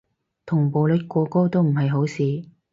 [0.47, 2.47] 同步率過高都唔係好事